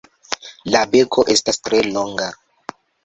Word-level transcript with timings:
La 0.75 0.79
beko 0.95 1.25
estas 1.35 1.61
tre 1.67 1.83
longa. 1.91 2.31